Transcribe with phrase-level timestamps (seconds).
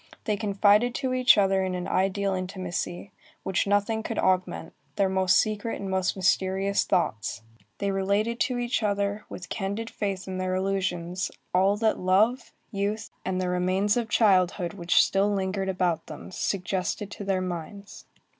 [0.23, 3.11] They confided to each other in an ideal intimacy,
[3.43, 7.43] which nothing could augment, their most secret and most mysterious thoughts.
[7.77, 13.11] They related to each other, with candid faith in their illusions, all that love, youth,
[13.23, 18.05] and the remains of childhood which still lingered about them, suggested to their minds.